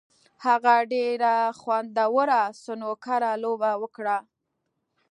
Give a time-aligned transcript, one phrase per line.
[0.45, 4.17] هغه ډېره خوندوره سنوکر لوبه وکړله.